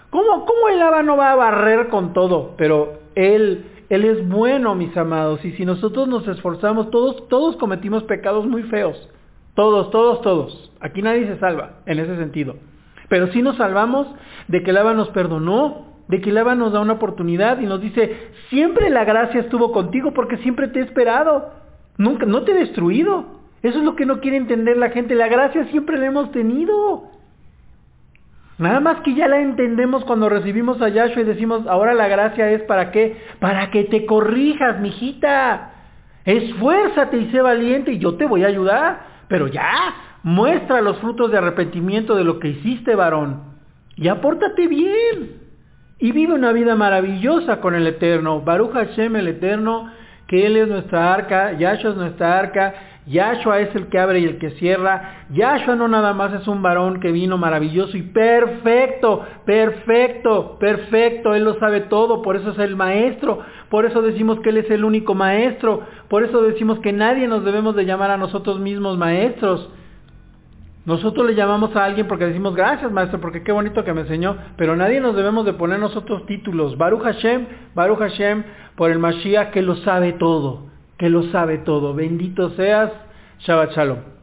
¿Cómo, 0.10 0.46
cómo 0.46 0.70
el 0.70 0.82
Abba 0.82 1.04
no 1.04 1.18
va 1.18 1.32
a 1.32 1.36
barrer 1.36 1.88
con 1.88 2.14
todo? 2.14 2.56
Pero 2.58 3.00
él, 3.16 3.66
él 3.90 4.06
es 4.06 4.28
bueno, 4.28 4.76
mis 4.76 4.96
amados, 4.96 5.44
y 5.44 5.52
si 5.54 5.66
nosotros 5.66 6.08
nos 6.08 6.28
esforzamos, 6.28 6.92
todos, 6.92 7.28
todos 7.28 7.58
cometimos 7.58 8.04
pecados 8.04 8.46
muy 8.46 8.64
feos. 8.64 9.10
Todos, 9.56 9.92
todos, 9.92 10.22
todos. 10.22 10.74
Aquí 10.80 11.02
nadie 11.02 11.28
se 11.28 11.38
salva 11.40 11.82
en 11.86 12.00
ese 12.00 12.18
sentido. 12.18 12.56
Pero 13.10 13.28
sí 13.28 13.42
nos 13.42 13.58
salvamos 13.58 14.08
de 14.48 14.64
que 14.64 14.72
el 14.72 14.78
Abba 14.78 14.94
nos 14.94 15.10
perdonó, 15.10 15.88
de 16.08 16.22
que 16.22 16.30
el 16.30 16.38
Abba 16.38 16.56
nos 16.56 16.74
da 16.74 16.80
una 16.80 16.94
oportunidad 16.94 17.60
y 17.60 17.66
nos 17.66 17.82
dice, 17.82 18.30
siempre 18.50 18.90
la 18.90 19.04
gracia 19.04 19.42
estuvo 19.42 19.72
contigo 19.72 20.14
porque 20.14 20.38
siempre 20.38 20.70
te 20.70 20.80
he 20.80 20.84
esperado, 20.84 21.52
nunca, 21.98 22.26
no 22.26 22.44
te 22.44 22.52
he 22.52 22.56
destruido. 22.56 23.42
Eso 23.62 23.78
es 23.78 23.84
lo 23.84 23.96
que 23.96 24.06
no 24.06 24.20
quiere 24.22 24.38
entender 24.38 24.78
la 24.78 24.90
gente, 24.90 25.14
la 25.14 25.28
gracia 25.28 25.66
siempre 25.66 25.98
la 25.98 26.08
hemos 26.08 26.32
tenido. 26.32 27.12
Nada 28.58 28.80
más 28.80 29.02
que 29.02 29.16
ya 29.16 29.28
la 29.28 29.42
entendemos 29.42 30.06
cuando 30.06 30.30
recibimos 30.30 30.82
a 30.82 30.90
Yahshua 30.90 31.24
y 31.24 31.26
decimos, 31.26 31.66
ahora 31.68 31.94
la 31.94 32.08
gracia 32.08 32.50
es 32.52 32.62
para 32.64 32.92
qué? 32.92 33.18
Para 33.40 33.72
que 33.72 33.86
te 33.86 34.06
corrijas, 34.06 34.80
mijita. 34.80 35.72
Esfuérzate 36.26 37.18
y 37.18 37.32
sé 37.32 37.42
valiente 37.42 37.92
y 37.94 37.98
yo 37.98 38.16
te 38.16 38.26
voy 38.26 38.44
a 38.44 38.48
ayudar. 38.48 39.11
Pero 39.32 39.48
ya, 39.48 39.96
muestra 40.24 40.82
los 40.82 41.00
frutos 41.00 41.32
de 41.32 41.38
arrepentimiento 41.38 42.16
de 42.16 42.26
lo 42.26 42.38
que 42.38 42.50
hiciste, 42.50 42.96
varón. 42.96 43.44
Y 43.96 44.10
apórtate 44.10 44.68
bien 44.68 45.40
y 46.00 46.12
vive 46.12 46.34
una 46.34 46.52
vida 46.52 46.76
maravillosa 46.76 47.62
con 47.62 47.74
el 47.74 47.88
Eterno. 47.88 48.42
Baruch 48.42 48.74
Hashem, 48.74 49.16
el 49.16 49.30
Eterno, 49.30 49.90
que 50.28 50.46
Él 50.46 50.58
es 50.58 50.68
nuestra 50.68 51.14
arca, 51.14 51.54
Yahshua 51.54 51.92
es 51.92 51.96
nuestra 51.96 52.40
arca, 52.40 52.74
Yahshua 53.08 53.62
es 53.62 53.76
el 53.76 53.88
que 53.88 53.98
abre 53.98 54.20
y 54.20 54.26
el 54.26 54.38
que 54.38 54.52
cierra. 54.52 55.26
Yahshua 55.32 55.76
no 55.76 55.88
nada 55.88 56.14
más 56.14 56.34
es 56.34 56.48
un 56.48 56.62
varón 56.62 57.00
que 57.00 57.12
vino 57.12 57.38
maravilloso 57.38 57.98
y 57.98 58.04
perfecto, 58.04 59.26
perfecto, 59.46 60.58
perfecto. 60.60 61.34
Él 61.34 61.44
lo 61.44 61.56
sabe 61.56 61.82
todo, 61.82 62.22
por 62.22 62.36
eso 62.36 62.52
es 62.52 62.60
el 62.60 62.76
maestro. 62.76 63.40
Por 63.70 63.86
eso 63.86 64.02
decimos 64.02 64.40
que 64.42 64.50
Él 64.50 64.58
es 64.58 64.70
el 64.70 64.86
único 64.86 65.16
maestro. 65.16 65.82
Por 66.10 66.24
eso 66.24 66.44
decimos 66.44 66.80
que 66.80 66.94
nadie 66.94 67.28
nos 67.28 67.44
debemos 67.44 67.76
de 67.76 67.86
llamar 67.86 68.12
a 68.12 68.18
nosotros 68.18 68.60
mismos 68.60 68.98
maestros. 68.98 69.72
Nosotros 70.84 71.28
le 71.28 71.36
llamamos 71.36 71.76
a 71.76 71.86
alguien 71.86 72.08
porque 72.08 72.26
decimos 72.26 72.56
gracias 72.56 72.92
maestro, 72.92 73.22
porque 73.22 73.44
qué 73.44 73.52
bonito 73.52 73.84
que 73.84 73.94
me 73.94 74.02
enseñó, 74.02 74.36
pero 74.58 74.76
nadie 74.76 75.00
nos 75.00 75.16
debemos 75.16 75.46
de 75.46 75.54
poner 75.54 75.80
nosotros 75.80 76.26
títulos. 76.26 76.76
Baruch 76.78 77.04
Hashem, 77.04 77.46
Baruch 77.76 78.00
Hashem, 78.00 78.44
por 78.76 78.90
el 78.90 78.98
Mashiach 78.98 79.52
que 79.52 79.62
lo 79.62 79.76
sabe 79.76 80.14
todo, 80.14 80.71
que 81.02 81.10
lo 81.10 81.24
sabe 81.32 81.58
todo. 81.58 81.96
Bendito 81.96 82.52
seas, 82.52 82.92
Shabbat 83.40 83.72
Shalom. 83.72 84.21